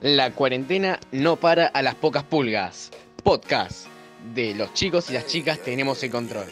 [0.00, 2.90] La cuarentena no para a las pocas pulgas.
[3.22, 3.86] Podcast
[4.34, 6.46] de los chicos y las chicas tenemos el control.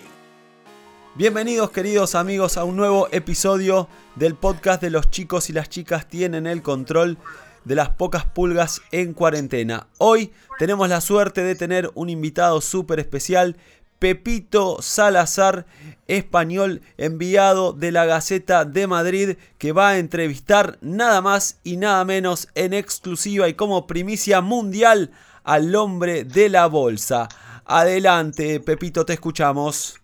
[1.15, 6.08] Bienvenidos queridos amigos a un nuevo episodio del podcast de los chicos y las chicas
[6.08, 7.19] tienen el control
[7.65, 9.87] de las pocas pulgas en cuarentena.
[9.99, 13.56] Hoy tenemos la suerte de tener un invitado súper especial,
[13.99, 15.67] Pepito Salazar,
[16.06, 22.05] español enviado de la Gaceta de Madrid, que va a entrevistar nada más y nada
[22.05, 25.12] menos en exclusiva y como primicia mundial
[25.45, 27.29] al hombre de la bolsa.
[27.65, 29.99] Adelante, Pepito, te escuchamos.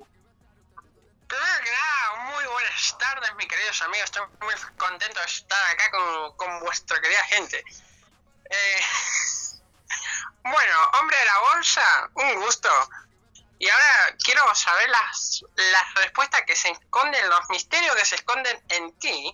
[2.33, 4.05] Muy buenas tardes, mis queridos amigos.
[4.05, 7.63] Estoy muy contento de estar acá con, con vuestra querida gente.
[8.51, 8.81] Eh,
[10.43, 12.69] bueno, hombre de la bolsa, un gusto.
[13.63, 18.61] Y ahora quiero saber las, las respuestas que se esconden, los misterios que se esconden
[18.71, 19.33] en ti.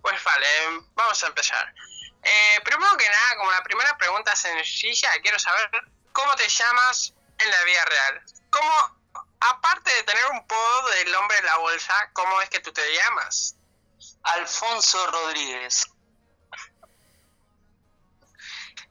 [0.00, 0.46] Pues vale,
[0.94, 1.74] vamos a empezar.
[2.22, 5.68] Eh, primero que nada, como la primera pregunta sencilla, quiero saber
[6.12, 8.22] cómo te llamas en la vida real.
[8.50, 8.72] ¿Cómo,
[9.40, 12.94] aparte de tener un podo del hombre de la bolsa, cómo es que tú te
[12.94, 13.56] llamas?
[14.22, 15.84] Alfonso Rodríguez.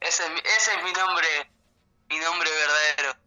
[0.01, 1.51] Ese, es mi- ese es mi nombre,
[2.09, 3.22] mi nombre verdadero.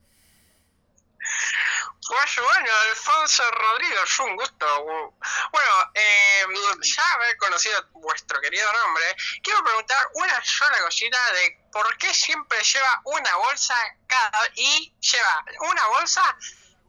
[2.08, 4.84] Pues bueno, Alfonso Rodríguez, un gusto.
[4.84, 6.44] Bueno, eh,
[6.82, 12.62] ya haber conocido vuestro querido nombre, quiero preguntar una sola cosita de por qué siempre
[12.62, 13.74] lleva una bolsa
[14.06, 16.36] cada y lleva una bolsa,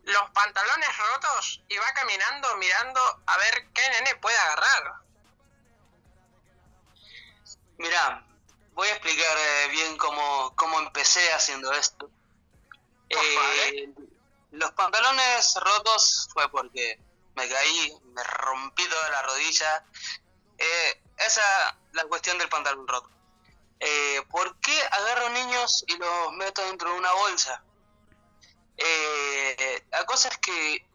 [0.04, 4.94] los pantalones rotos y va caminando mirando a ver qué nene puede agarrar.
[7.78, 8.24] Mirá,
[8.74, 12.10] voy a explicar eh, bien cómo, cómo empecé haciendo esto.
[13.10, 13.90] Eh,
[14.52, 17.00] los pantalones rotos fue porque
[17.36, 19.86] me caí, me rompí toda la rodilla.
[20.58, 23.10] Eh, esa es la cuestión del pantalón roto.
[23.80, 27.64] Eh, ¿Por qué agarro niños y los meto dentro de una bolsa?
[28.78, 30.86] Eh, la cosa es que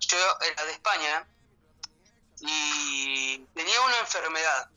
[0.00, 1.28] yo era de España
[2.40, 4.70] y tenía una enfermedad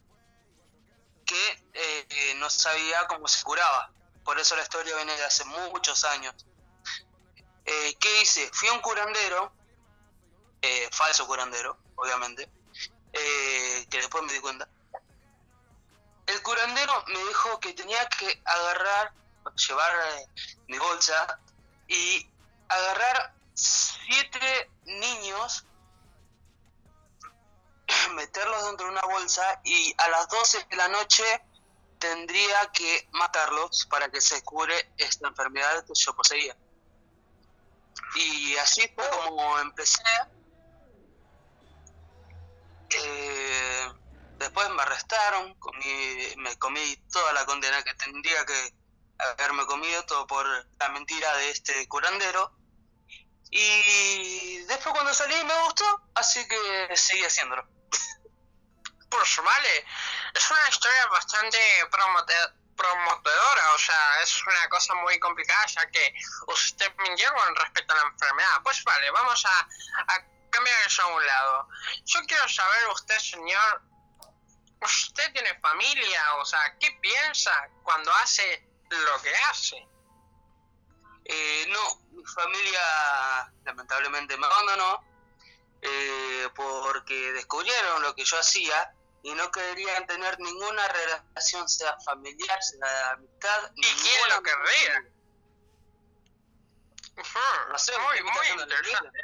[1.25, 3.91] que eh, no sabía cómo se curaba.
[4.23, 6.35] Por eso la historia viene de hace muchos años.
[7.65, 8.49] Eh, ¿Qué hice?
[8.53, 9.53] Fui a un curandero,
[10.61, 12.49] eh, falso curandero, obviamente,
[13.13, 14.67] eh, que después me di cuenta.
[16.27, 19.13] El curandero me dijo que tenía que agarrar,
[19.67, 20.27] llevar eh,
[20.67, 21.39] mi bolsa
[21.87, 22.27] y
[22.69, 25.65] agarrar siete niños
[28.13, 31.23] meterlos dentro de una bolsa y a las 12 de la noche
[31.99, 36.55] tendría que matarlos para que se cure esta enfermedad que yo poseía.
[38.15, 40.01] Y así fue como empecé.
[42.89, 43.91] Eh,
[44.37, 48.73] después me arrestaron, comí- me comí toda la condena que tendría que
[49.17, 50.45] haberme comido, todo por
[50.79, 52.53] la mentira de este curandero.
[53.49, 57.67] Y después cuando salí me gustó, así que seguí haciéndolo.
[59.09, 59.85] Pues vale,
[60.33, 61.57] es una historia bastante
[62.75, 66.13] prometedora, o sea, es una cosa muy complicada ya que
[66.47, 68.61] usted mintió con respecto a la enfermedad.
[68.63, 69.59] Pues vale, vamos a,
[70.07, 71.67] a cambiar eso a un lado.
[72.05, 73.81] Yo quiero saber usted, señor,
[74.81, 76.35] ¿usted tiene familia?
[76.35, 79.87] O sea, ¿qué piensa cuando hace lo que hace?
[81.25, 85.03] Eh, no, mi familia lamentablemente me abandonó
[85.81, 88.93] eh, porque descubrieron lo que yo hacía
[89.23, 93.71] y no querían tener ninguna relación, sea familiar, sea de amistad.
[93.75, 95.03] ¿Y quién lo querría?
[97.17, 99.19] Ujú, No sé, muy, ¿qué muy interesante.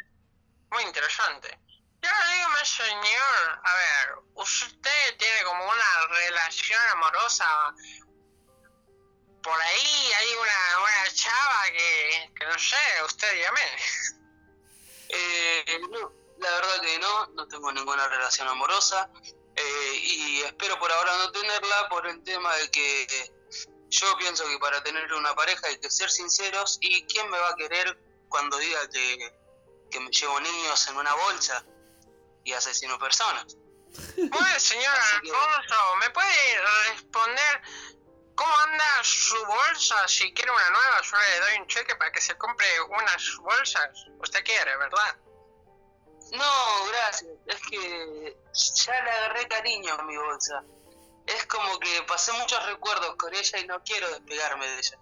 [0.70, 1.60] Muy interesante.
[2.02, 7.74] Y ahora dígame, señor, a ver, usted tiene como una relación amorosa.
[9.42, 13.62] Por ahí hay una, una chava que, que no sé, usted dígame.
[15.10, 19.10] Eh, no, la verdad que no, no tengo ninguna relación amorosa
[19.58, 23.32] eh, y espero por ahora no tenerla por el tema de que
[23.90, 27.50] yo pienso que para tener una pareja hay que ser sinceros y quién me va
[27.50, 27.98] a querer
[28.30, 29.36] cuando diga que,
[29.90, 31.66] que me llevo niños en una bolsa
[32.44, 33.58] y asesino personas.
[34.16, 37.62] Bueno, señor Alfonso, ¿me puede responder
[38.36, 40.08] cómo anda su bolsa?
[40.08, 43.90] Si quiere una nueva, yo le doy un cheque para que se compre unas bolsas.
[44.20, 45.18] Usted quiere, ¿verdad?
[46.32, 48.38] No, gracias, es que
[48.86, 50.64] ya le agarré cariño a mi bolsa.
[51.26, 54.98] Es como que pasé muchos recuerdos con ella y no quiero despegarme de ella.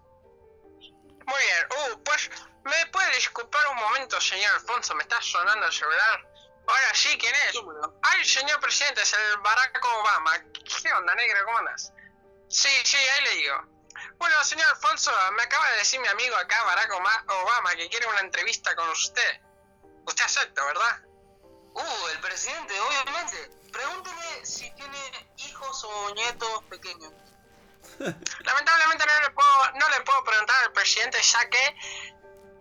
[1.25, 1.68] Muy bien.
[1.69, 2.30] Uh, pues,
[2.63, 4.95] ¿me puede disculpar un momento, señor Alfonso?
[4.95, 6.27] Me está sonando el celular.
[6.68, 7.56] Ahora sí, ¿quién es?
[8.01, 10.31] Ay, señor presidente, es el Barack Obama.
[10.81, 11.45] ¿Qué onda, negro?
[11.45, 11.94] ¿Cómo andas?
[12.50, 13.56] Sí, sí, ahí le digo.
[14.18, 18.22] Bueno, señor Alfonso, me acaba de decir mi amigo acá, Barack Obama, que quiere una
[18.22, 19.42] entrevista con usted.
[20.06, 21.01] Usted acepta, ¿verdad?
[21.75, 23.51] Uh, el presidente, obviamente.
[23.72, 27.12] Pregúntele si tiene hijos o nietos pequeños.
[28.00, 31.75] Lamentablemente no le puedo, no le puedo preguntar al presidente ya que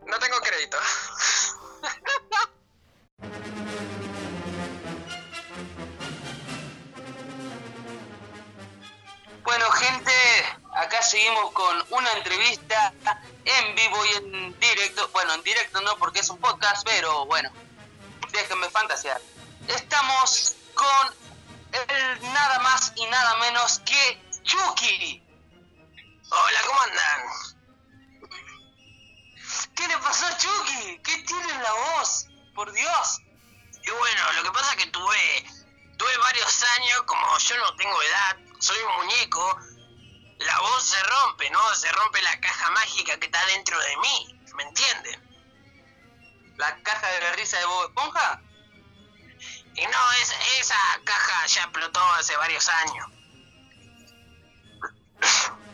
[0.07, 0.79] no tengo crédito.
[9.45, 10.13] Bueno, gente,
[10.75, 12.95] acá seguimos con una entrevista
[13.45, 15.07] en vivo y en directo.
[15.13, 17.53] Bueno, en directo no porque es un podcast, pero bueno,
[18.35, 19.21] déjenme fantasear.
[19.69, 21.15] Estamos con
[21.73, 25.23] el nada más y nada menos que Chucky.
[26.31, 27.21] Hola, ¿cómo andan?
[29.77, 30.99] ¿Qué le pasó a Chucky?
[31.03, 32.27] ¿Qué tiene en la voz?
[32.55, 33.21] Por Dios.
[33.83, 35.45] Y bueno, lo que pasa es que tuve,
[35.97, 39.59] tuve varios años, como yo no tengo edad, soy un muñeco,
[40.39, 41.75] la voz se rompe, ¿no?
[41.75, 45.24] Se rompe la caja mágica que está dentro de mí, ¿me entienden?
[46.57, 48.41] ¿La caja de la risa de Bob Esponja?
[49.75, 53.07] Y no, esa, esa caja ya explotó hace varios años.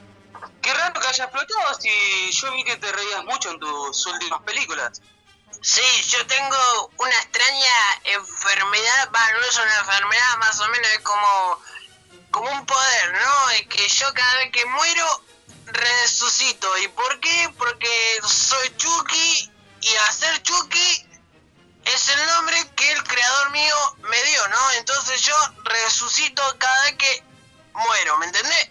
[0.62, 4.40] Qué raro que haya explotado si yo vi que te reías mucho en tus últimas
[4.42, 5.02] películas.
[5.62, 11.00] Sí, yo tengo una extraña enfermedad, va, no es una enfermedad, más o menos es
[11.00, 11.62] como,
[12.30, 13.50] como un poder, ¿no?
[13.50, 15.24] Es que yo cada vez que muero
[15.66, 16.78] resucito.
[16.78, 17.52] ¿Y por qué?
[17.58, 19.49] Porque soy Chucky
[19.80, 21.06] y hacer Chucky
[21.84, 24.70] es el nombre que el creador mío me dio, ¿no?
[24.72, 25.34] Entonces yo
[25.64, 27.24] resucito cada vez que
[27.72, 28.70] muero, ¿me entendés?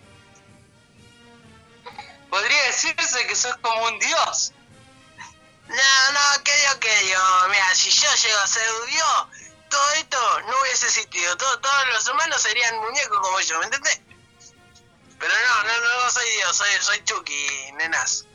[2.30, 4.54] Podría decirse que sos como un dios.
[5.68, 7.24] No, no, que Dios, que Dios.
[7.50, 9.28] Mira, si yo llego a ser un Dios,
[9.70, 11.36] todo esto no hubiese existido.
[11.38, 14.02] Todo- todos los humanos serían muñecos como yo, ¿me entendés?
[15.20, 18.26] Pero no, no, no, no soy Dios, soy, soy Chucky, nenas.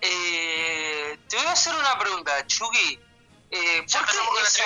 [0.00, 3.00] Eh, te voy a hacer una pregunta, Chucky.
[3.50, 4.62] Eh, Ya ¿por, qué.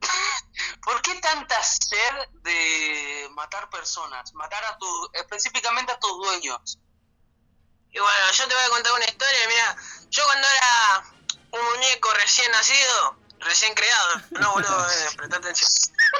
[0.82, 4.32] ¿Por qué tanta sed de matar personas?
[4.34, 6.78] Matar a tu, específicamente a tus dueños.
[7.92, 9.48] Y bueno, yo te voy a contar una historia.
[9.48, 9.76] Mira,
[10.10, 11.04] yo cuando era
[11.52, 15.70] un muñeco recién nacido, recién creado, no boludo, eh, presta atención.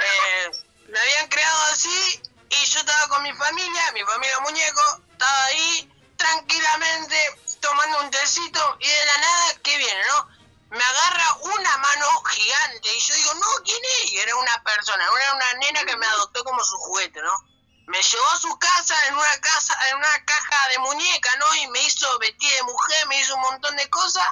[0.02, 0.50] Eh,
[0.88, 5.89] me habían creado así y yo estaba con mi familia, mi familia muñeco, estaba ahí
[6.20, 7.16] tranquilamente
[7.60, 10.28] tomando un tecito y de la nada, ¿qué viene, no?
[10.70, 14.12] Me agarra una mano gigante y yo digo, no, ¿quién es?
[14.12, 17.50] Y era una persona, era una nena que me adoptó como su juguete, ¿no?
[17.90, 21.66] me llevó a su casa en una casa en una caja de muñeca no y
[21.68, 24.28] me hizo vestir de mujer me hizo un montón de cosas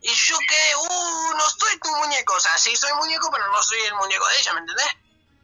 [0.00, 3.62] y yo quedé uh no soy tu muñeco o sea sí soy muñeco pero no
[3.62, 4.94] soy el muñeco de ella me entendés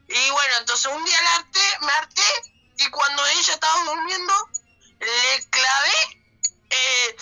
[0.08, 4.48] y bueno entonces un día la harté me harté y cuando ella estaba durmiendo
[5.04, 6.24] le clavé
[6.70, 7.16] eh,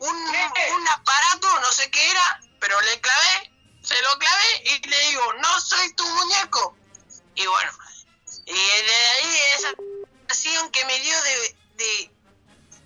[0.00, 3.52] un, un aparato no sé qué era pero le clavé
[3.82, 6.76] se lo clavé y le digo no soy tu muñeco
[7.34, 7.72] y bueno
[8.46, 9.68] y de ahí esa
[10.26, 12.10] sensación que me dio de, de,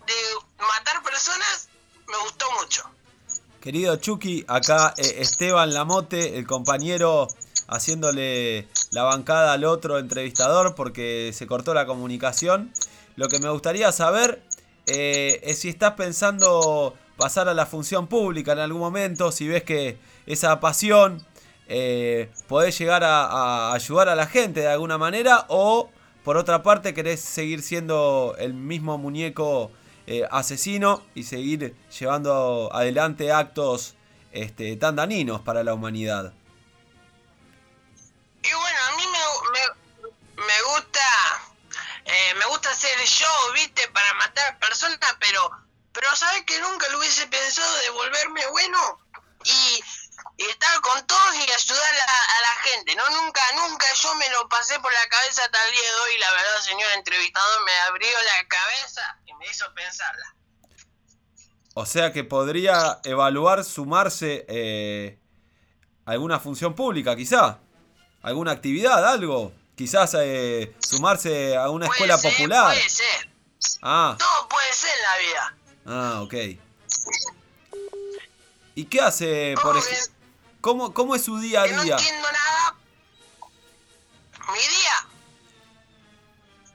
[0.06, 0.14] de
[0.58, 1.68] matar personas
[2.08, 2.82] me gustó mucho.
[3.60, 7.28] Querido Chucky, acá eh, Esteban Lamote, el compañero
[7.68, 12.72] haciéndole la bancada al otro entrevistador porque se cortó la comunicación.
[13.16, 14.42] Lo que me gustaría saber
[14.86, 19.62] eh, es si estás pensando pasar a la función pública en algún momento, si ves
[19.62, 21.24] que esa pasión
[21.68, 25.90] eh, podés llegar a, ayudar a la gente de alguna manera o
[26.24, 29.70] por otra parte querés seguir siendo el mismo muñeco
[30.06, 33.94] eh, asesino y seguir llevando adelante actos
[34.32, 36.32] este, tan dañinos para la humanidad.
[43.06, 45.50] Show, viste, para matar personas, pero
[45.92, 48.98] pero sabes que nunca lo hubiese pensado de volverme bueno
[49.44, 49.84] y,
[50.38, 53.08] estar con todos y ayudar a, a la gente, ¿no?
[53.10, 56.60] Nunca, nunca yo me lo pasé por la cabeza el día de hoy, la verdad,
[56.62, 60.34] señor entrevistador, me abrió la cabeza y me hizo pensarla.
[61.74, 65.18] O sea que podría evaluar sumarse eh,
[66.04, 67.60] a alguna función pública, quizá.
[68.22, 69.52] Alguna actividad, algo.
[69.76, 72.74] Quizás eh, sumarse a una Puede escuela ser, popular.
[72.74, 73.28] Puede ser.
[73.82, 75.56] Ah, Todo puede ser en la vida.
[75.86, 76.34] ah, ok.
[78.74, 80.14] ¿Y qué hace, por ¿Cómo ejemplo?
[80.60, 81.96] ¿Cómo, ¿Cómo es su día a que no día?
[81.96, 82.74] entiendo nada.
[84.52, 85.06] Mi día.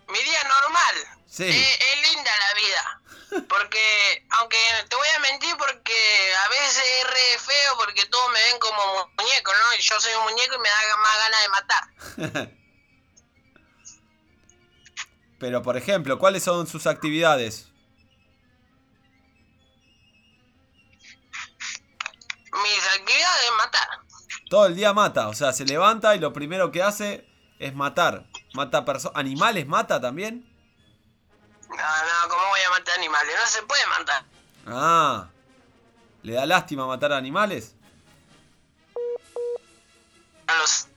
[0.10, 0.96] Mi día normal.
[1.28, 1.44] Sí.
[1.46, 3.02] Eh, es linda la vida.
[3.50, 4.58] Porque, aunque
[4.90, 8.78] te voy a mentir, porque a veces es re feo porque todos me ven como
[8.86, 9.74] mu- muñeco, ¿no?
[9.78, 12.52] Y yo soy un muñeco y me da más ganas de matar.
[15.40, 17.70] Pero, por ejemplo, ¿cuáles son sus actividades?
[22.52, 23.88] Mis actividades matar.
[24.50, 27.28] Todo el día mata, o sea, se levanta y lo primero que hace
[27.60, 28.26] es matar.
[28.54, 29.18] Mata personas.
[29.18, 30.50] ¿Animales mata también?
[31.70, 33.36] No, no, ¿cómo voy a matar animales?
[33.40, 34.26] No se puede matar.
[34.66, 35.30] Ah.
[36.24, 37.76] ¿Le da lástima matar animales?
[40.48, 40.88] A los.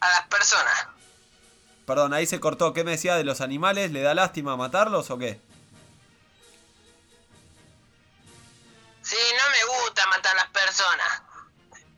[0.00, 0.99] a las personas.
[1.90, 2.72] Perdón, ahí se cortó.
[2.72, 3.90] ¿Qué me decía de los animales?
[3.90, 5.40] ¿Le da lástima matarlos o qué?
[9.02, 11.22] Sí, no me gusta matar a las personas.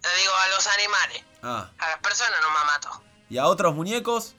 [0.00, 1.24] Te digo, a los animales.
[1.42, 1.70] Ah.
[1.78, 3.02] A las personas no me mato.
[3.28, 4.34] ¿Y a otros muñecos?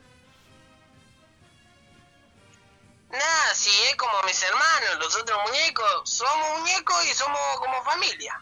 [3.12, 6.10] Nada, si es como mis hermanos, los otros muñecos.
[6.10, 8.42] Somos muñecos y somos como familia.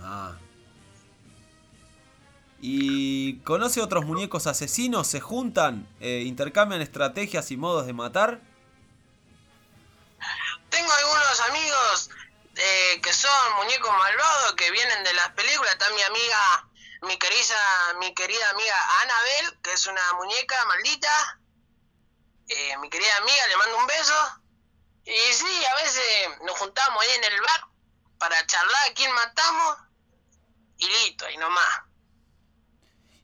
[0.00, 0.32] Ah.
[2.60, 2.95] ¿Y
[3.34, 5.06] conoce otros muñecos asesinos?
[5.06, 5.88] ¿Se juntan?
[6.00, 8.40] Eh, ¿Intercambian estrategias y modos de matar?
[10.70, 12.10] Tengo algunos amigos
[12.56, 15.72] eh, que son muñecos malvados que vienen de las películas.
[15.72, 16.68] Está mi amiga,
[17.02, 21.40] mi querida, mi querida amiga Annabel, que es una muñeca maldita.
[22.48, 24.42] Eh, mi querida amiga, le mando un beso.
[25.04, 26.04] Y sí, a veces
[26.42, 27.60] nos juntamos ahí en el bar
[28.18, 29.76] para charlar a quién matamos.
[30.78, 31.85] Y listo, y nomás.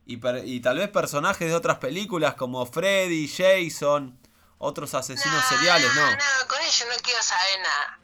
[0.07, 4.19] Y, y tal vez personajes de otras películas como Freddy, Jason,
[4.59, 6.11] otros asesinos seriales, ¿no?
[6.11, 7.99] No, con ellos no quiero saber nada.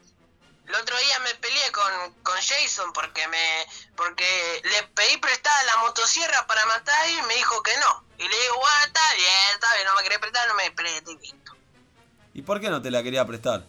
[0.67, 3.65] El otro día me peleé con, con Jason porque me
[3.95, 8.05] porque le pedí prestada la motosierra para matar y me dijo que no.
[8.19, 11.15] Y le digo, bueno, está bien, está bien, no me querés prestar, no me prestes,
[11.21, 11.53] listo.
[12.35, 13.65] ¿Y por qué no te la quería prestar?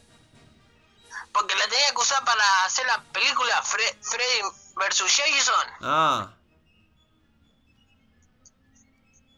[1.32, 4.42] Porque la tenía que usar para hacer la película Fre- Freddy
[4.76, 5.02] vs.
[5.16, 5.70] Jason.
[5.80, 6.30] Ah.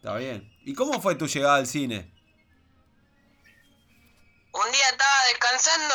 [0.02, 0.52] Está bien.
[0.64, 2.12] ¿Y cómo fue tu llegada al cine?
[4.52, 5.94] Un día estaba descansando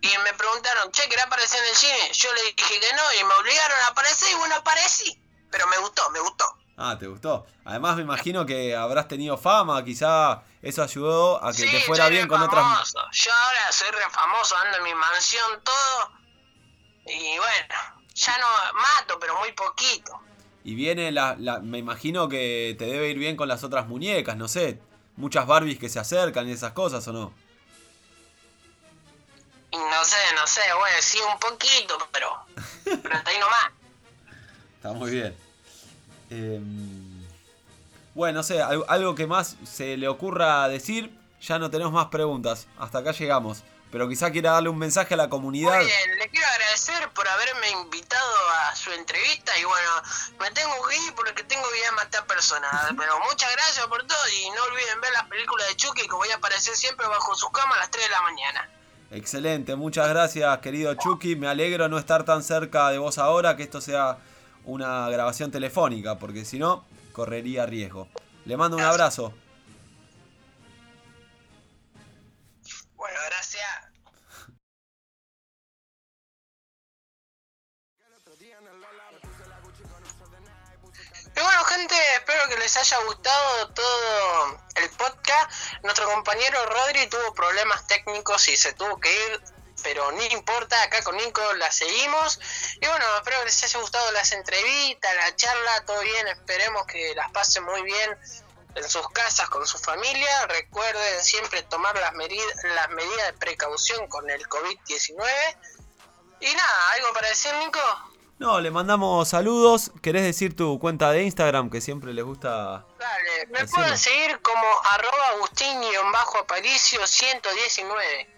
[0.00, 2.12] y me preguntaron, che, ¿querés aparecer en el cine?
[2.12, 5.22] Yo le dije que no y me obligaron a aparecer y bueno, aparecí.
[5.48, 6.44] Pero me gustó, me gustó.
[6.76, 7.46] Ah, ¿te gustó?
[7.64, 12.08] Además me imagino que habrás tenido fama, quizá eso ayudó a que Sí, te fuera
[12.08, 12.64] bien con otras...
[12.64, 12.98] famoso.
[13.12, 16.12] Yo ahora soy re famoso, ando en mi mansión, todo.
[17.06, 17.74] Y bueno,
[18.12, 20.20] ya no mato, pero muy poquito.
[20.64, 24.36] Y viene la, la- Me imagino que te debe ir bien con las otras muñecas,
[24.36, 24.78] no sé.
[25.16, 27.32] Muchas Barbies que se acercan y esas cosas, ¿o no?
[29.72, 32.28] No sé, no sé, bueno, sí, un poquito, pero.
[32.84, 33.70] Pero hasta ahí nomás.
[34.76, 35.36] Está muy bien.
[36.30, 37.22] Em,
[38.14, 41.12] bueno, no sé, al- algo que más se le ocurra decir.
[41.42, 42.66] Ya no tenemos más preguntas.
[42.78, 43.62] Hasta acá llegamos.
[43.90, 45.76] Pero quizá quiera darle un mensaje a la comunidad.
[45.76, 49.90] Muy bien, le quiero agradecer por haberme invitado a su entrevista y bueno,
[50.38, 52.70] me tengo que ir porque tengo que ir a matar personas.
[52.96, 56.30] Pero muchas gracias por todo y no olviden ver las películas de Chucky que voy
[56.30, 58.70] a aparecer siempre bajo su cama a las 3 de la mañana.
[59.12, 61.34] Excelente, muchas gracias querido Chucky.
[61.34, 64.18] Me alegro no estar tan cerca de vos ahora, que esto sea
[64.64, 68.06] una grabación telefónica, porque si no, correría riesgo.
[68.44, 69.34] Le mando un abrazo.
[81.88, 85.50] Espero que les haya gustado todo el podcast.
[85.82, 89.40] Nuestro compañero Rodri tuvo problemas técnicos y se tuvo que ir,
[89.82, 92.38] pero no importa, acá con Nico la seguimos.
[92.80, 96.28] Y bueno, espero que les haya gustado las entrevistas, la charla, todo bien.
[96.28, 98.18] Esperemos que las pasen muy bien
[98.74, 100.46] en sus casas con su familia.
[100.48, 105.56] Recuerden siempre tomar las medidas de precaución con el COVID-19.
[106.40, 108.09] Y nada, ¿algo para decir, Nico?
[108.40, 109.92] No, le mandamos saludos.
[110.00, 112.86] ¿Querés decir tu cuenta de Instagram que siempre les gusta?
[112.98, 118.30] Dale, me pueden seguir como arroba agustín-aparicio 119.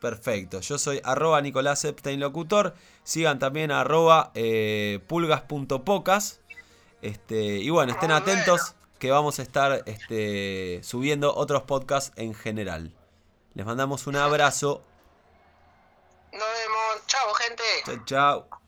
[0.00, 2.74] Perfecto, yo soy arroba Nicolás Epstein Locutor.
[3.02, 6.40] Sigan también a arroba eh, pulgas.pocas.
[7.02, 12.32] Este, y bueno, estén Muy atentos que vamos a estar este, subiendo otros podcasts en
[12.32, 12.96] general.
[13.52, 14.82] Les mandamos un abrazo.
[16.32, 17.06] Nos vemos.
[17.06, 17.64] Chao, gente.
[17.84, 18.63] Chao, chao.